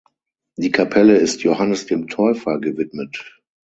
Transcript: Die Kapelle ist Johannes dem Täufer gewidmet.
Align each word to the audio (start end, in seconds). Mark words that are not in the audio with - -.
Die 0.57 0.71
Kapelle 0.71 1.17
ist 1.17 1.43
Johannes 1.43 1.85
dem 1.85 2.07
Täufer 2.07 2.59
gewidmet. 2.59 3.23